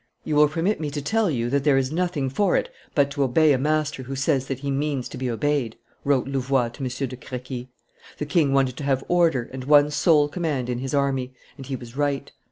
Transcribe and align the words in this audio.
"You 0.23 0.35
will 0.35 0.47
permit 0.47 0.81
me 0.81 0.89
to 0.89 0.99
tell 1.03 1.29
you 1.29 1.51
that 1.51 1.63
there 1.63 1.77
is 1.77 1.91
nothing 1.91 2.27
for 2.27 2.55
it 2.55 2.71
but 2.95 3.11
to 3.11 3.21
obey 3.21 3.53
a 3.53 3.59
master 3.59 4.01
who 4.01 4.15
says 4.15 4.47
that 4.47 4.61
he 4.61 4.71
means 4.71 5.07
to 5.09 5.15
be 5.19 5.29
obeyed," 5.29 5.77
wrote 6.03 6.27
Louvois 6.27 6.69
to 6.69 6.83
M. 6.83 7.07
de 7.07 7.15
Crequi. 7.15 7.69
The 8.17 8.25
king 8.25 8.51
wanted 8.51 8.77
to 8.77 8.83
have 8.83 9.03
order 9.07 9.47
and 9.53 9.65
one 9.65 9.91
sole 9.91 10.27
command 10.27 10.71
in 10.71 10.79
his 10.79 10.95
army: 10.95 11.35
and 11.55 11.67
he 11.67 11.75
was 11.75 11.95
right. 11.95 12.31